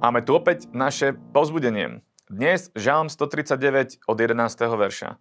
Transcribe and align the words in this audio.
Máme 0.00 0.24
tu 0.24 0.32
opäť 0.32 0.64
naše 0.72 1.12
pozbudenie. 1.12 2.00
Dnes 2.24 2.72
Žalm 2.72 3.12
139 3.12 4.00
od 4.08 4.16
11. 4.16 4.72
verša. 4.72 5.20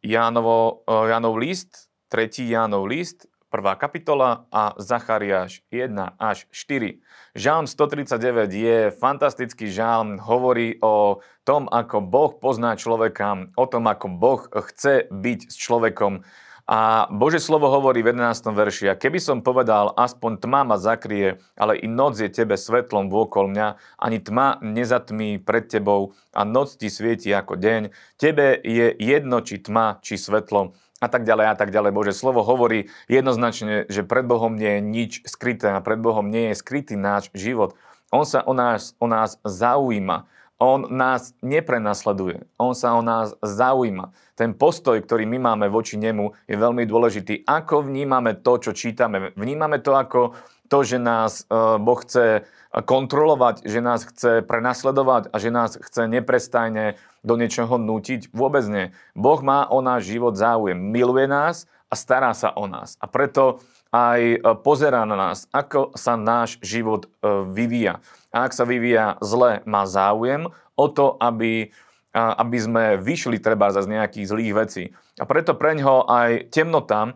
Jánovo, 0.00 0.80
eh, 0.88 1.12
Jánov 1.12 1.36
list, 1.36 1.92
3. 2.08 2.48
Jánov 2.48 2.88
list, 2.88 3.28
1. 3.52 3.76
kapitola 3.76 4.48
a 4.48 4.72
Zachariáš 4.80 5.60
1 5.68 6.16
až 6.16 6.48
4. 6.56 7.04
Žalm 7.36 7.68
139 7.68 8.48
je 8.56 8.88
fantastický 8.96 9.68
žalm, 9.68 10.16
hovorí 10.16 10.80
o 10.80 11.20
tom, 11.44 11.68
ako 11.68 12.00
Boh 12.00 12.32
pozná 12.40 12.80
človeka, 12.80 13.52
o 13.60 13.68
tom, 13.68 13.84
ako 13.84 14.08
Boh 14.08 14.40
chce 14.48 15.04
byť 15.12 15.52
s 15.52 15.56
človekom, 15.60 16.24
a 16.64 17.04
Bože 17.12 17.44
slovo 17.44 17.68
hovorí 17.68 18.00
v 18.00 18.16
11. 18.16 18.56
verši, 18.56 18.84
a 18.88 18.96
keby 18.96 19.20
som 19.20 19.44
povedal, 19.44 19.92
aspoň 20.00 20.40
tma 20.40 20.64
ma 20.64 20.80
zakrie, 20.80 21.36
ale 21.60 21.76
i 21.76 21.84
noc 21.84 22.16
je 22.16 22.32
tebe 22.32 22.56
svetlom 22.56 23.12
vôkol 23.12 23.52
mňa, 23.52 23.76
ani 24.00 24.16
tma 24.16 24.56
nezatmí 24.64 25.44
pred 25.44 25.68
tebou 25.68 26.16
a 26.32 26.48
noc 26.48 26.80
ti 26.80 26.88
svieti 26.88 27.28
ako 27.36 27.60
deň. 27.60 27.92
Tebe 28.16 28.56
je 28.64 28.96
jedno, 28.96 29.44
či 29.44 29.60
tma, 29.60 30.00
či 30.00 30.16
svetlo 30.16 30.72
a 31.04 31.08
tak 31.12 31.28
ďalej 31.28 31.46
a 31.52 31.54
tak 31.54 31.68
ďalej. 31.68 31.92
Bože 31.92 32.16
slovo 32.16 32.40
hovorí 32.40 32.88
jednoznačne, 33.12 33.84
že 33.92 34.00
pred 34.00 34.24
Bohom 34.24 34.56
nie 34.56 34.80
je 34.80 34.82
nič 34.82 35.12
skryté 35.28 35.68
a 35.68 35.84
pred 35.84 36.00
Bohom 36.00 36.32
nie 36.32 36.48
je 36.52 36.56
skrytý 36.56 36.96
náš 36.96 37.28
život. 37.36 37.76
On 38.08 38.24
sa 38.24 38.40
o 38.40 38.56
nás, 38.56 38.96
o 38.96 39.04
nás 39.04 39.36
zaujíma. 39.44 40.24
On 40.64 40.88
nás 40.88 41.36
neprenasleduje, 41.44 42.48
on 42.56 42.72
sa 42.72 42.96
o 42.96 43.04
nás 43.04 43.36
zaujíma. 43.44 44.16
Ten 44.32 44.56
postoj, 44.56 44.96
ktorý 44.96 45.28
my 45.28 45.36
máme 45.52 45.66
voči 45.68 46.00
nemu, 46.00 46.32
je 46.48 46.56
veľmi 46.56 46.88
dôležitý. 46.88 47.44
Ako 47.44 47.84
vnímame 47.84 48.40
to, 48.40 48.56
čo 48.56 48.72
čítame? 48.72 49.36
Vnímame 49.36 49.84
to 49.84 49.92
ako 49.92 50.32
to, 50.72 50.80
že 50.80 50.96
nás 50.96 51.44
e, 51.44 51.76
Boh 51.76 52.00
chce 52.00 52.48
kontrolovať, 52.72 53.68
že 53.68 53.84
nás 53.84 54.08
chce 54.08 54.42
prenasledovať 54.42 55.30
a 55.30 55.36
že 55.36 55.52
nás 55.52 55.76
chce 55.76 56.08
neprestajne 56.08 56.96
do 57.20 57.36
niečoho 57.36 57.76
nútiť? 57.76 58.32
Vôbec 58.32 58.64
nie. 58.66 58.90
Boh 59.12 59.38
má 59.44 59.68
o 59.68 59.84
náš 59.84 60.10
život 60.10 60.34
záujem, 60.34 60.74
miluje 60.74 61.28
nás 61.28 61.68
a 61.94 62.02
stará 62.02 62.34
sa 62.34 62.50
o 62.58 62.66
nás. 62.66 62.98
A 62.98 63.06
preto 63.06 63.62
aj 63.94 64.18
e, 64.18 64.38
pozerá 64.66 65.06
na 65.06 65.14
nás, 65.14 65.46
ako 65.54 65.94
sa 65.94 66.18
náš 66.18 66.58
život 66.58 67.06
e, 67.06 67.08
vyvíja. 67.54 68.02
A 68.34 68.50
ak 68.50 68.52
sa 68.58 68.66
vyvíja 68.66 69.14
zle, 69.22 69.62
má 69.62 69.86
záujem 69.86 70.50
o 70.74 70.86
to, 70.90 71.14
aby, 71.22 71.70
aby 72.18 72.58
sme 72.58 72.98
vyšli 72.98 73.38
treba 73.38 73.70
z 73.70 73.86
nejakých 73.86 74.26
zlých 74.26 74.52
vecí. 74.58 74.84
A 75.22 75.22
preto 75.22 75.54
pre 75.54 75.78
ňoho 75.78 76.10
aj 76.10 76.50
temnota, 76.50 77.14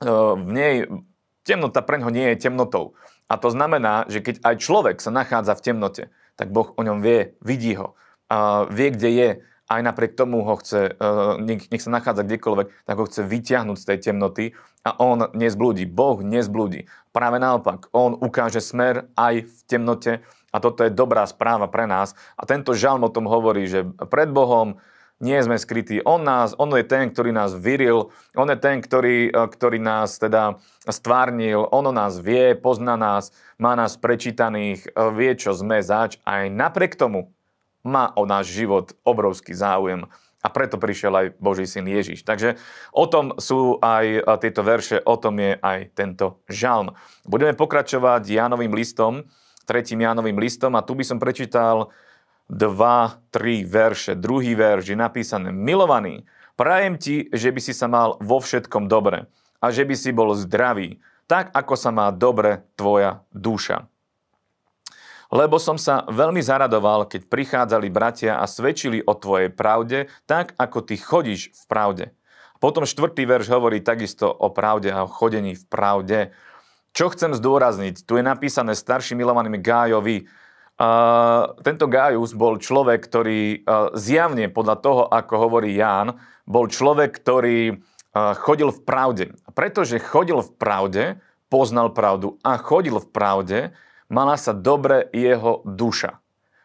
e, 0.00 0.08
v 0.40 0.48
nej, 0.48 0.88
temnota 1.44 1.84
pre 1.84 2.00
ňoho 2.00 2.08
nie 2.08 2.32
je 2.32 2.48
temnotou. 2.48 2.96
A 3.28 3.36
to 3.36 3.52
znamená, 3.52 4.08
že 4.08 4.24
keď 4.24 4.40
aj 4.40 4.56
človek 4.64 4.96
sa 5.04 5.12
nachádza 5.12 5.52
v 5.52 5.64
temnote, 5.68 6.04
tak 6.40 6.48
Boh 6.48 6.72
o 6.72 6.80
ňom 6.80 7.04
vie, 7.04 7.36
vidí 7.44 7.76
ho, 7.76 7.94
vie, 8.72 8.88
kde 8.90 9.10
je, 9.12 9.28
aj 9.70 9.80
napriek 9.86 10.18
tomu 10.18 10.42
ho 10.42 10.58
chce, 10.58 10.98
nech, 11.38 11.70
nech 11.70 11.82
sa 11.82 11.94
nachádza 11.94 12.26
kdekoľvek, 12.26 12.90
tak 12.90 12.96
ho 12.98 13.06
chce 13.06 13.22
vyťahnuť 13.22 13.78
z 13.78 13.86
tej 13.86 13.98
temnoty 14.10 14.44
a 14.82 14.98
on 14.98 15.30
nezblúdi. 15.30 15.86
Boh 15.86 16.18
nezblúdi. 16.18 16.90
Práve 17.14 17.38
naopak, 17.38 17.86
on 17.94 18.18
ukáže 18.18 18.58
smer 18.58 19.06
aj 19.14 19.46
v 19.46 19.58
temnote 19.70 20.12
a 20.50 20.56
toto 20.58 20.82
je 20.82 20.90
dobrá 20.90 21.22
správa 21.30 21.70
pre 21.70 21.86
nás. 21.86 22.18
A 22.34 22.42
tento 22.42 22.74
žalm 22.74 23.06
o 23.06 23.14
tom 23.14 23.30
hovorí, 23.30 23.70
že 23.70 23.86
pred 24.10 24.26
Bohom 24.34 24.82
nie 25.20 25.36
sme 25.44 25.60
skrytí. 25.60 26.00
On, 26.02 26.18
nás, 26.18 26.56
on 26.56 26.72
je 26.74 26.82
ten, 26.82 27.12
ktorý 27.12 27.30
nás 27.30 27.52
vyril, 27.52 28.08
on 28.34 28.48
je 28.48 28.56
ten, 28.56 28.80
ktorý, 28.80 29.30
ktorý 29.30 29.78
nás 29.78 30.16
teda 30.16 30.58
stvárnil, 30.88 31.68
on 31.70 31.86
o 31.86 31.94
nás 31.94 32.16
vie, 32.18 32.56
pozná 32.56 32.96
nás, 32.96 33.30
má 33.60 33.76
nás 33.76 34.00
prečítaných, 34.00 34.88
vie, 35.14 35.30
čo 35.36 35.52
sme 35.52 35.84
zač. 35.84 36.16
Aj 36.24 36.48
napriek 36.48 36.96
tomu 36.96 37.30
má 37.84 38.12
o 38.16 38.28
náš 38.28 38.52
život 38.52 38.92
obrovský 39.04 39.56
záujem. 39.56 40.04
A 40.40 40.48
preto 40.48 40.80
prišiel 40.80 41.12
aj 41.12 41.26
Boží 41.36 41.68
syn 41.68 41.84
Ježiš. 41.84 42.24
Takže 42.24 42.56
o 42.96 43.04
tom 43.04 43.36
sú 43.36 43.76
aj 43.84 44.24
tieto 44.40 44.64
verše, 44.64 44.96
o 45.04 45.20
tom 45.20 45.36
je 45.36 45.60
aj 45.60 45.92
tento 45.92 46.40
žalm. 46.48 46.96
Budeme 47.28 47.52
pokračovať 47.52 48.24
Jánovým 48.24 48.72
listom, 48.72 49.28
tretím 49.68 50.00
Jánovým 50.00 50.40
listom 50.40 50.72
a 50.80 50.84
tu 50.84 50.96
by 50.96 51.04
som 51.04 51.20
prečítal 51.20 51.92
dva, 52.48 53.20
tri 53.28 53.68
verše. 53.68 54.16
Druhý 54.16 54.56
verš 54.56 54.90
je 54.90 54.96
napísané 54.96 55.52
Milovaný, 55.52 56.24
prajem 56.56 56.96
ti, 56.96 57.28
že 57.28 57.52
by 57.52 57.60
si 57.60 57.76
sa 57.76 57.84
mal 57.84 58.16
vo 58.24 58.40
všetkom 58.40 58.88
dobre 58.88 59.28
a 59.60 59.68
že 59.68 59.84
by 59.84 59.92
si 59.92 60.08
bol 60.08 60.32
zdravý, 60.32 61.04
tak 61.28 61.52
ako 61.52 61.76
sa 61.76 61.92
má 61.92 62.08
dobre 62.08 62.64
tvoja 62.80 63.20
duša 63.36 63.84
lebo 65.30 65.62
som 65.62 65.78
sa 65.78 66.02
veľmi 66.10 66.42
zaradoval, 66.42 67.06
keď 67.06 67.30
prichádzali 67.30 67.86
bratia 67.88 68.42
a 68.42 68.50
svedčili 68.50 68.98
o 68.98 69.14
tvojej 69.14 69.48
pravde, 69.50 70.10
tak 70.26 70.58
ako 70.58 70.78
ty 70.82 70.98
chodíš 70.98 71.54
v 71.54 71.62
pravde. 71.70 72.04
Potom 72.60 72.84
štvrtý 72.84 73.24
verš 73.24 73.48
hovorí 73.54 73.80
takisto 73.80 74.28
o 74.28 74.52
pravde 74.52 74.92
a 74.92 75.06
o 75.06 75.08
chodení 75.08 75.56
v 75.56 75.64
pravde. 75.64 76.18
Čo 76.92 77.08
chcem 77.14 77.32
zdôrazniť? 77.32 78.04
Tu 78.04 78.20
je 78.20 78.24
napísané 78.26 78.76
starší 78.76 79.16
milovanými 79.16 79.56
Gájovi. 79.62 80.28
Uh, 80.80 81.56
tento 81.62 81.88
Gájus 81.88 82.36
bol 82.36 82.60
človek, 82.60 83.00
ktorý 83.00 83.62
uh, 83.62 83.94
zjavne 83.96 84.50
podľa 84.50 84.76
toho, 84.82 85.02
ako 85.08 85.34
hovorí 85.40 85.72
Ján, 85.78 86.20
bol 86.44 86.68
človek, 86.68 87.16
ktorý 87.16 87.78
uh, 87.78 88.34
chodil 88.36 88.74
v 88.74 88.80
pravde. 88.82 89.24
Pretože 89.54 90.02
chodil 90.02 90.42
v 90.42 90.50
pravde, 90.58 91.04
poznal 91.48 91.94
pravdu 91.94 92.36
a 92.42 92.58
chodil 92.60 92.98
v 92.98 93.08
pravde, 93.08 93.58
mala 94.10 94.34
sa 94.36 94.52
dobre 94.52 95.08
jeho 95.14 95.62
duša. 95.62 96.18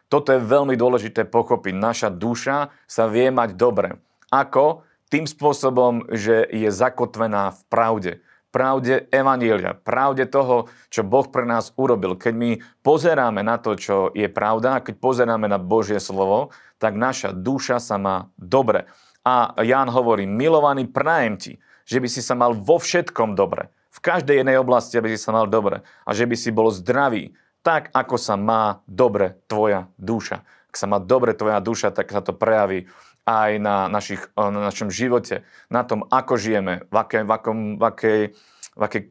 Toto 0.06 0.30
je 0.34 0.42
veľmi 0.42 0.74
dôležité 0.78 1.26
pochopiť. 1.26 1.74
Naša 1.74 2.08
duša 2.10 2.70
sa 2.86 3.04
vie 3.10 3.30
mať 3.30 3.58
dobre. 3.58 3.98
Ako? 4.30 4.86
Tým 5.06 5.26
spôsobom, 5.26 6.10
že 6.10 6.46
je 6.50 6.66
zakotvená 6.70 7.54
v 7.54 7.60
pravde. 7.70 8.12
Pravde 8.50 9.06
Evanília, 9.12 9.74
pravde 9.76 10.26
toho, 10.26 10.70
čo 10.90 11.06
Boh 11.06 11.26
pre 11.26 11.46
nás 11.46 11.74
urobil. 11.78 12.18
Keď 12.18 12.34
my 12.34 12.50
pozeráme 12.82 13.42
na 13.42 13.58
to, 13.58 13.78
čo 13.78 14.10
je 14.14 14.26
pravda, 14.30 14.78
a 14.78 14.82
keď 14.82 14.98
pozeráme 14.98 15.46
na 15.46 15.60
Božie 15.60 16.02
slovo, 16.02 16.54
tak 16.82 16.98
naša 16.98 17.34
duša 17.36 17.78
sa 17.78 18.00
má 18.00 18.32
dobre. 18.38 18.88
A 19.26 19.58
Ján 19.62 19.90
hovorí, 19.90 20.24
milovaný, 20.24 20.86
prajem 20.86 21.34
ti, 21.36 21.52
že 21.86 21.98
by 21.98 22.08
si 22.10 22.22
sa 22.22 22.34
mal 22.38 22.54
vo 22.54 22.78
všetkom 22.78 23.34
dobre 23.34 23.70
v 23.96 23.98
každej 24.04 24.44
jednej 24.44 24.60
oblasti, 24.60 25.00
aby 25.00 25.16
si 25.16 25.18
sa 25.18 25.32
mal 25.32 25.48
dobre 25.48 25.80
a 26.04 26.10
že 26.12 26.28
by 26.28 26.36
si 26.36 26.52
bol 26.52 26.68
zdravý, 26.68 27.32
tak 27.64 27.88
ako 27.96 28.20
sa 28.20 28.36
má 28.36 28.84
dobre 28.84 29.40
tvoja 29.48 29.88
duša. 29.96 30.44
Ak 30.68 30.76
sa 30.76 30.84
má 30.84 31.00
dobre 31.00 31.32
tvoja 31.32 31.58
duša, 31.64 31.90
tak 31.90 32.12
sa 32.12 32.20
to 32.20 32.36
prejaví 32.36 32.86
aj 33.26 33.58
na, 33.58 33.90
našich, 33.90 34.22
na 34.38 34.70
našom 34.70 34.92
živote, 34.92 35.42
na 35.66 35.82
tom, 35.82 36.06
ako 36.06 36.38
žijeme, 36.38 36.86
v 36.86 36.94
akej, 36.94 37.22
v 37.26 37.32
akom, 37.32 37.58
v 37.74 37.82
akej, 37.82 38.20
v 38.76 38.82
akej, 38.86 39.02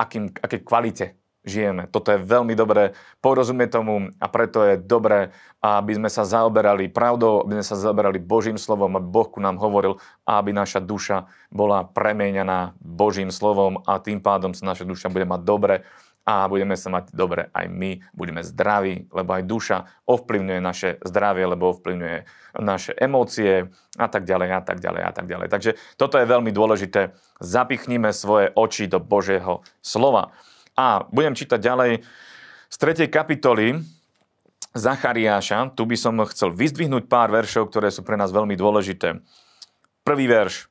akým, 0.00 0.24
akej 0.32 0.60
kvalite 0.64 1.06
žijeme. 1.46 1.86
Toto 1.88 2.10
je 2.10 2.18
veľmi 2.18 2.58
dobré 2.58 2.92
porozumieť 3.22 3.78
tomu 3.78 4.10
a 4.18 4.26
preto 4.26 4.66
je 4.66 4.74
dobré, 4.76 5.30
aby 5.62 5.94
sme 5.94 6.10
sa 6.10 6.26
zaoberali 6.26 6.90
pravdou, 6.90 7.46
aby 7.46 7.62
sme 7.62 7.66
sa 7.70 7.78
zaoberali 7.78 8.18
Božím 8.18 8.58
slovom, 8.58 8.98
aby 8.98 9.06
Boh 9.06 9.30
ku 9.30 9.38
nám 9.38 9.56
hovoril 9.62 10.02
a 10.26 10.42
aby 10.42 10.50
naša 10.50 10.82
duša 10.82 11.30
bola 11.54 11.86
premienená 11.86 12.74
Božím 12.82 13.30
slovom 13.30 13.80
a 13.86 14.02
tým 14.02 14.18
pádom 14.18 14.52
sa 14.52 14.66
naša 14.66 14.82
duša 14.82 15.06
bude 15.06 15.24
mať 15.24 15.40
dobre 15.46 15.86
a 16.26 16.50
budeme 16.50 16.74
sa 16.74 16.90
mať 16.90 17.14
dobre 17.14 17.46
aj 17.54 17.70
my, 17.70 18.02
budeme 18.10 18.42
zdraví, 18.42 19.06
lebo 19.14 19.30
aj 19.38 19.46
duša 19.46 19.76
ovplyvňuje 20.10 20.58
naše 20.58 20.98
zdravie, 21.06 21.46
lebo 21.46 21.70
ovplyvňuje 21.70 22.18
naše 22.58 22.98
emócie 22.98 23.70
a 23.94 24.06
tak 24.10 24.26
ďalej 24.26 24.48
a 24.50 24.60
tak 24.66 24.82
ďalej 24.82 25.02
a 25.06 25.12
tak 25.14 25.26
ďalej. 25.30 25.46
Takže 25.46 25.70
toto 25.94 26.18
je 26.18 26.26
veľmi 26.26 26.50
dôležité. 26.50 27.14
Zapichnime 27.38 28.10
svoje 28.10 28.50
oči 28.58 28.90
do 28.90 28.98
Božieho 28.98 29.62
slova. 29.78 30.34
A 30.76 31.08
budem 31.08 31.32
čítať 31.32 31.56
ďalej 31.56 32.04
z 32.68 32.76
3. 32.76 33.08
kapitoly 33.08 33.80
Zachariáša. 34.76 35.72
Tu 35.72 35.88
by 35.88 35.96
som 35.96 36.20
chcel 36.28 36.52
vyzdvihnúť 36.52 37.08
pár 37.08 37.32
veršov, 37.32 37.72
ktoré 37.72 37.88
sú 37.88 38.04
pre 38.04 38.20
nás 38.20 38.28
veľmi 38.28 38.52
dôležité. 38.60 39.24
Prvý 40.04 40.28
verš 40.28 40.68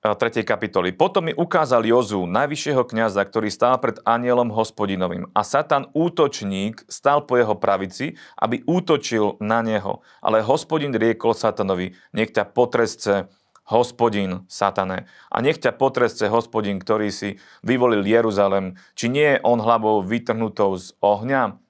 3. 0.00 0.16
kapitoly. 0.46 0.96
Potom 0.96 1.28
mi 1.28 1.34
ukázal 1.36 1.84
Jozu, 1.84 2.24
najvyššieho 2.24 2.88
kňaza, 2.88 3.20
ktorý 3.20 3.52
stál 3.52 3.76
pred 3.82 4.00
anielom 4.06 4.48
hospodinovým. 4.48 5.28
A 5.36 5.44
Satan, 5.44 5.92
útočník, 5.92 6.86
stal 6.88 7.28
po 7.28 7.36
jeho 7.36 7.52
pravici, 7.58 8.16
aby 8.40 8.64
útočil 8.64 9.36
na 9.44 9.60
neho. 9.60 10.00
Ale 10.24 10.40
hospodin 10.40 10.96
riekol 10.96 11.36
Satanovi, 11.36 11.92
nech 12.16 12.32
ťa 12.32 12.48
potresce 12.48 13.28
hospodin, 13.70 14.44
satane. 14.50 15.06
A 15.30 15.38
nech 15.38 15.62
ťa 15.62 15.78
potresce 15.78 16.26
hospodin, 16.26 16.82
ktorý 16.82 17.14
si 17.14 17.38
vyvolil 17.62 18.02
Jeruzalem. 18.02 18.74
Či 18.98 19.06
nie 19.08 19.28
je 19.38 19.42
on 19.46 19.62
hlavou 19.62 20.02
vytrhnutou 20.02 20.74
z 20.74 20.92
ohňa? 20.98 21.62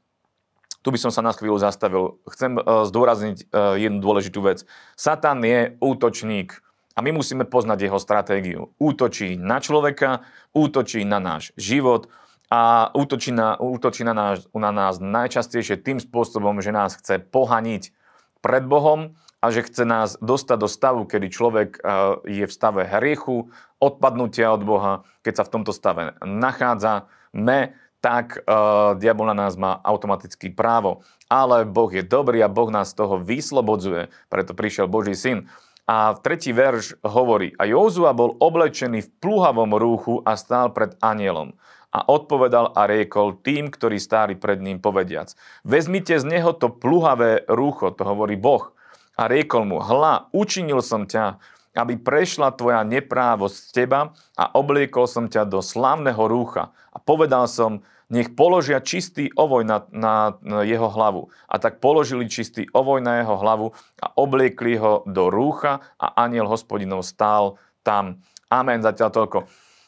Tu 0.81 0.89
by 0.89 0.97
som 0.97 1.13
sa 1.13 1.21
na 1.21 1.37
chvíľu 1.37 1.61
zastavil. 1.61 2.17
Chcem 2.25 2.57
e, 2.57 2.63
zdôrazniť 2.89 3.39
e, 3.45 3.85
jednu 3.85 4.01
dôležitú 4.01 4.41
vec. 4.41 4.65
Satan 4.97 5.45
je 5.45 5.77
útočník 5.77 6.57
a 6.97 7.05
my 7.05 7.13
musíme 7.13 7.45
poznať 7.45 7.85
jeho 7.85 8.01
stratégiu. 8.01 8.73
Útočí 8.81 9.37
na 9.37 9.61
človeka, 9.61 10.25
útočí 10.57 11.05
na 11.05 11.21
náš 11.21 11.53
život 11.61 12.09
a 12.49 12.89
útočí 12.97 13.31
na, 13.31 13.61
útočí 13.61 14.09
na, 14.09 14.17
nás, 14.17 14.49
na 14.57 14.73
nás 14.73 14.99
najčastejšie 14.99 15.85
tým 15.85 16.01
spôsobom, 16.01 16.65
že 16.65 16.73
nás 16.73 16.97
chce 16.97 17.21
pohaniť 17.29 17.93
pred 18.41 18.65
Bohom 18.65 19.21
a 19.41 19.47
že 19.49 19.65
chce 19.65 19.89
nás 19.89 20.21
dostať 20.21 20.59
do 20.61 20.69
stavu, 20.69 21.09
kedy 21.09 21.27
človek 21.33 21.69
e, 21.77 21.81
je 22.29 22.45
v 22.45 22.53
stave 22.53 22.85
hriechu, 22.85 23.49
odpadnutia 23.81 24.53
od 24.53 24.63
Boha. 24.63 24.93
Keď 25.25 25.35
sa 25.41 25.45
v 25.49 25.53
tomto 25.57 25.73
stave 25.73 26.15
nachádza, 26.21 27.09
me, 27.33 27.73
tak 28.01 28.41
uh, 28.49 28.97
diabol 28.97 29.29
na 29.29 29.37
nás 29.37 29.61
má 29.61 29.77
automaticky 29.85 30.49
právo. 30.49 31.05
Ale 31.29 31.69
Boh 31.69 31.93
je 31.93 32.01
dobrý 32.01 32.41
a 32.41 32.49
Boh 32.49 32.73
nás 32.73 32.97
z 32.97 32.99
toho 33.05 33.21
vyslobodzuje, 33.21 34.09
preto 34.33 34.57
prišiel 34.57 34.89
Boží 34.89 35.13
syn. 35.13 35.53
A 35.85 36.17
v 36.17 36.23
tretí 36.25 36.51
verš 36.51 36.97
hovorí, 37.05 37.53
a 37.61 37.69
Jozua 37.69 38.17
bol 38.17 38.41
oblečený 38.41 39.05
v 39.05 39.13
pluhavom 39.21 39.77
rúchu 39.77 40.25
a 40.25 40.35
stál 40.41 40.73
pred 40.73 40.97
anielom 41.05 41.55
a 41.91 42.07
odpovedal 42.07 42.71
a 42.79 42.87
riekol 42.87 43.35
tým, 43.43 43.69
ktorí 43.69 43.99
stáli 43.99 44.39
pred 44.39 44.63
ním 44.63 44.79
povediac. 44.79 45.35
Vezmite 45.67 46.23
z 46.23 46.25
neho 46.25 46.55
to 46.55 46.71
pluhavé 46.71 47.43
rúcho, 47.51 47.91
to 47.91 48.07
hovorí 48.07 48.39
Boh. 48.39 48.71
A 49.21 49.29
riekol 49.29 49.69
mu, 49.69 49.85
hla, 49.85 50.33
učinil 50.33 50.81
som 50.81 51.05
ťa, 51.05 51.37
aby 51.77 52.01
prešla 52.01 52.57
tvoja 52.57 52.81
neprávosť 52.89 53.57
z 53.69 53.69
teba 53.85 54.17
a 54.33 54.49
obliekol 54.57 55.05
som 55.05 55.29
ťa 55.29 55.45
do 55.45 55.61
slávneho 55.61 56.25
rúcha. 56.25 56.73
A 56.89 56.97
povedal 56.97 57.45
som, 57.45 57.85
nech 58.11 58.33
položia 58.33 58.81
čistý 58.83 59.29
ovoj 59.37 59.63
na, 59.63 59.87
na, 59.93 60.35
na 60.43 60.65
jeho 60.65 60.89
hlavu. 60.89 61.31
A 61.47 61.61
tak 61.61 61.79
položili 61.79 62.27
čistý 62.33 62.67
ovoj 62.75 63.05
na 63.05 63.23
jeho 63.23 63.37
hlavu 63.39 63.77
a 64.03 64.11
obliekli 64.17 64.81
ho 64.81 65.05
do 65.05 65.29
rúcha 65.29 65.85
a 66.01 66.27
aniel 66.27 66.49
hospodinov 66.49 67.05
stál 67.07 67.61
tam. 67.87 68.25
Amen, 68.51 68.83
zatiaľ 68.83 69.15
toľko. 69.15 69.39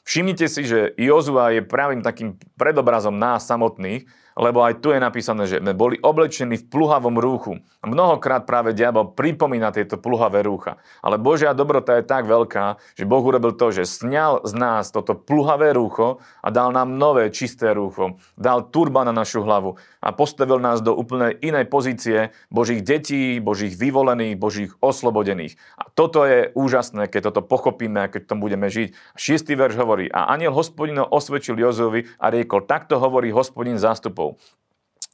Všimnite 0.06 0.46
si, 0.46 0.62
že 0.62 0.94
Jozua 0.94 1.56
je 1.56 1.66
pravým 1.66 2.04
takým 2.04 2.38
predobrazom 2.54 3.16
nás 3.16 3.42
samotných, 3.48 4.06
lebo 4.36 4.64
aj 4.64 4.80
tu 4.80 4.92
je 4.92 5.00
napísané, 5.00 5.44
že 5.44 5.60
sme 5.60 5.76
boli 5.76 6.00
oblečení 6.00 6.56
v 6.56 6.68
pluhavom 6.68 7.16
rúchu. 7.20 7.60
Mnohokrát 7.84 8.48
práve 8.48 8.72
diabol 8.72 9.12
pripomína 9.12 9.74
tieto 9.74 9.98
pluhavé 9.98 10.46
rúcha. 10.46 10.80
Ale 11.04 11.20
Božia 11.20 11.52
dobrota 11.52 12.00
je 12.00 12.08
tak 12.08 12.24
veľká, 12.24 12.80
že 12.96 13.04
Boh 13.04 13.20
urobil 13.20 13.52
to, 13.58 13.74
že 13.74 13.84
sňal 13.84 14.46
z 14.46 14.52
nás 14.56 14.94
toto 14.94 15.18
pluhavé 15.18 15.74
rúcho 15.76 16.22
a 16.40 16.48
dal 16.48 16.72
nám 16.72 16.96
nové 16.96 17.28
čisté 17.34 17.74
rúcho. 17.74 18.16
Dal 18.38 18.68
turba 18.70 19.04
na 19.04 19.12
našu 19.12 19.44
hlavu 19.44 19.76
a 20.00 20.08
postavil 20.14 20.62
nás 20.62 20.80
do 20.80 20.94
úplne 20.94 21.34
inej 21.42 21.68
pozície 21.68 22.34
Božích 22.48 22.82
detí, 22.82 23.38
Božích 23.42 23.74
vyvolených, 23.74 24.38
Božích 24.38 24.72
oslobodených. 24.78 25.58
A 25.78 25.90
toto 25.90 26.22
je 26.24 26.50
úžasné, 26.54 27.10
keď 27.10 27.30
toto 27.30 27.42
pochopíme 27.44 28.06
a 28.06 28.10
keď 28.10 28.30
tom 28.30 28.38
budeme 28.38 28.70
žiť. 28.70 28.94
Šiestý 29.18 29.58
verš 29.58 29.78
hovorí, 29.78 30.06
a 30.10 30.30
aniel 30.30 30.54
hospodino 30.54 31.02
osvedčil 31.02 31.58
Jozovi 31.58 32.06
a 32.18 32.30
riekol, 32.30 32.64
takto 32.64 32.98
hovorí 33.02 33.34
hospodin 33.34 33.78
zástupov 33.78 34.21
princípov. 34.22 34.38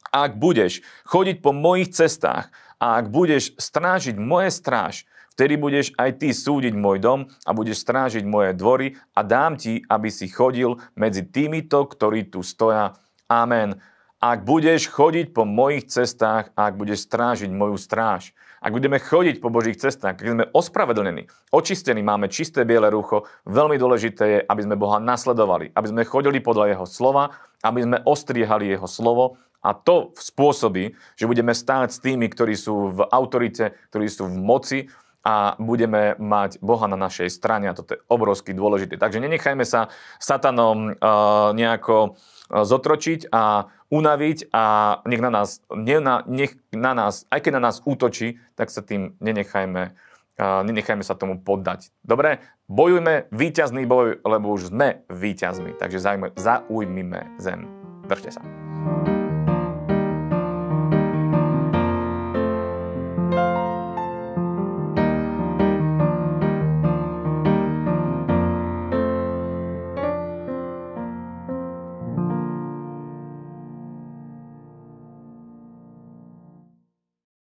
Ak 0.09 0.41
budeš 0.41 0.81
chodiť 1.05 1.37
po 1.41 1.53
mojich 1.53 1.93
cestách 1.93 2.49
a 2.81 2.97
ak 2.97 3.13
budeš 3.13 3.53
strážiť 3.61 4.17
moje 4.17 4.49
stráž, 4.49 5.05
vtedy 5.37 5.53
budeš 5.53 5.93
aj 6.01 6.17
ty 6.17 6.33
súdiť 6.33 6.73
môj 6.73 6.97
dom 6.97 7.19
a 7.45 7.53
budeš 7.53 7.85
strážiť 7.85 8.25
moje 8.25 8.57
dvory 8.57 8.97
a 9.13 9.21
dám 9.21 9.53
ti, 9.61 9.85
aby 9.85 10.09
si 10.09 10.25
chodil 10.25 10.81
medzi 10.97 11.21
týmito, 11.21 11.85
ktorí 11.85 12.25
tu 12.33 12.41
stoja. 12.41 12.97
Amen. 13.29 13.77
Ak 14.17 14.49
budeš 14.49 14.89
chodiť 14.89 15.29
po 15.29 15.45
mojich 15.45 15.93
cestách 15.93 16.49
a 16.57 16.73
ak 16.73 16.73
budeš 16.75 17.05
strážiť 17.05 17.53
moju 17.53 17.77
stráž, 17.77 18.33
ak 18.59 18.71
budeme 18.75 18.99
chodiť 18.99 19.39
po 19.39 19.47
Božích 19.51 19.79
cestách, 19.79 20.19
keď 20.19 20.27
sme 20.35 20.45
ospravedlnení, 20.51 21.27
očistení, 21.55 22.03
máme 22.03 22.27
čisté 22.27 22.67
biele 22.67 22.91
rucho, 22.91 23.27
veľmi 23.47 23.79
dôležité 23.79 24.23
je, 24.27 24.39
aby 24.43 24.61
sme 24.67 24.75
Boha 24.75 24.99
nasledovali, 24.99 25.71
aby 25.71 25.87
sme 25.87 26.07
chodili 26.07 26.43
podľa 26.43 26.75
Jeho 26.75 26.85
slova, 26.87 27.35
aby 27.63 27.79
sme 27.87 27.97
ostriehali 28.03 28.71
Jeho 28.71 28.87
slovo 28.87 29.39
a 29.59 29.75
to 29.75 30.15
spôsobí, 30.15 30.95
že 31.19 31.27
budeme 31.27 31.51
stáť 31.51 31.87
s 31.91 31.99
tými, 31.99 32.31
ktorí 32.31 32.55
sú 32.55 32.95
v 32.95 32.99
autorite, 33.11 33.75
ktorí 33.91 34.07
sú 34.07 34.31
v 34.31 34.39
moci 34.39 34.79
a 35.19 35.59
budeme 35.59 36.15
mať 36.15 36.63
Boha 36.63 36.87
na 36.87 36.95
našej 36.95 37.27
strane 37.27 37.67
a 37.67 37.75
toto 37.75 37.99
je 37.99 38.03
obrovsky 38.07 38.55
dôležité. 38.55 38.95
Takže 38.95 39.19
nenechajme 39.19 39.67
sa 39.67 39.91
satanom 40.15 40.95
uh, 40.95 41.51
nejako 41.51 42.15
zotročiť 42.49 43.29
a 43.29 43.69
unaviť 43.93 44.49
a 44.53 44.97
nech 45.05 45.21
na 45.21 45.31
nás, 45.33 45.61
nech 45.73 46.53
na 46.73 46.93
nás, 46.93 47.25
aj 47.29 47.39
keď 47.45 47.51
na 47.57 47.69
nás 47.69 47.81
útočí, 47.85 48.41
tak 48.57 48.73
sa 48.73 48.81
tým 48.81 49.17
nenechajme, 49.21 49.93
nenechajme 50.39 51.05
sa 51.05 51.13
tomu 51.13 51.37
poddať. 51.41 51.93
Dobre, 52.01 52.41
bojujme 52.69 53.29
víťazný 53.29 53.85
boj, 53.85 54.21
lebo 54.25 54.53
už 54.53 54.73
sme 54.73 55.05
víťazmi, 55.09 55.77
takže 55.77 56.01
zaujmime 56.37 57.37
zem. 57.37 57.69
Držte 58.09 58.41
sa. 58.41 58.41